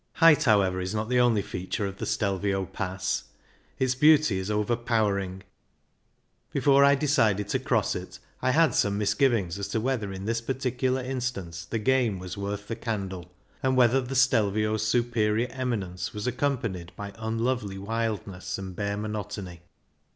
[0.13, 3.25] Height, however, is not the only feature of the Stelvio Pass;
[3.77, 5.43] its beauty is over powering.
[6.51, 10.41] Before I decided to cross it I had some misgivings as to whether in this
[10.41, 16.25] particular instance the game was worth the candle, and whether the Stelvio's superior eminence was
[16.25, 19.61] accompanied by unlovely wildness and bare monotony.